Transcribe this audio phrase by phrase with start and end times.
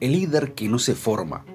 [0.00, 1.46] El líder que no se forma,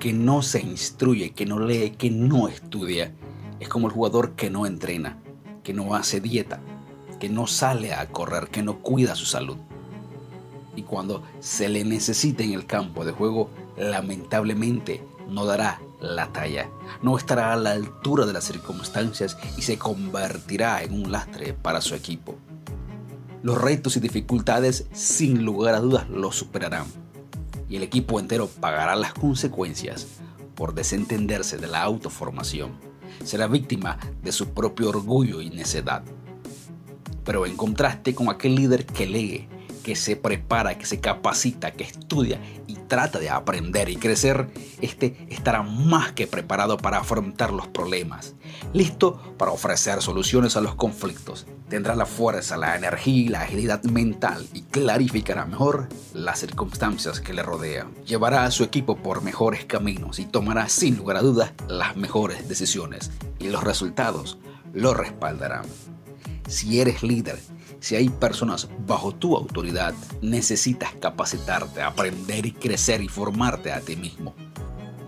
[0.00, 3.14] que no se instruye, que no lee, que no estudia,
[3.60, 5.18] es como el jugador que no entrena,
[5.62, 6.60] que no hace dieta,
[7.20, 9.58] que no sale a correr, que no cuida su salud.
[10.74, 16.68] Y cuando se le necesite en el campo de juego, lamentablemente no dará la talla,
[17.00, 21.80] no estará a la altura de las circunstancias y se convertirá en un lastre para
[21.80, 22.34] su equipo.
[23.44, 26.86] Los retos y dificultades sin lugar a dudas lo superarán
[27.68, 30.06] y el equipo entero pagará las consecuencias
[30.54, 32.72] por desentenderse de la autoformación.
[33.22, 36.02] Será víctima de su propio orgullo y necedad.
[37.22, 39.46] Pero en contraste con aquel líder que lee,
[39.84, 44.48] que se prepara, que se capacita, que estudia y trata de aprender y crecer,
[44.80, 48.34] este estará más que preparado para afrontar los problemas,
[48.72, 51.46] listo para ofrecer soluciones a los conflictos.
[51.68, 57.34] Tendrá la fuerza, la energía y la agilidad mental y clarificará mejor las circunstancias que
[57.34, 57.94] le rodean.
[58.06, 62.48] Llevará a su equipo por mejores caminos y tomará sin lugar a dudas las mejores
[62.48, 64.38] decisiones y los resultados
[64.72, 65.66] lo respaldarán.
[66.48, 67.40] Si eres líder,
[67.80, 73.96] si hay personas bajo tu autoridad, necesitas capacitarte, aprender y crecer y formarte a ti
[73.96, 74.34] mismo.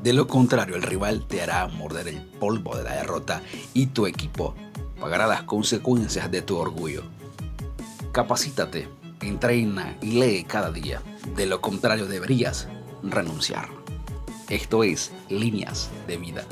[0.03, 3.43] De lo contrario, el rival te hará morder el polvo de la derrota
[3.75, 4.55] y tu equipo
[5.01, 7.03] pagará las consecuencias de tu orgullo.
[8.13, 8.89] Capacítate,
[9.21, 11.03] entrena y lee cada día.
[11.35, 12.69] De lo contrario, deberías
[13.03, 13.69] renunciar.
[14.49, 16.45] Esto es Líneas de Vida.